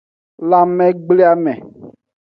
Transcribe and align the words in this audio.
Lanmegbleame. 0.49 1.53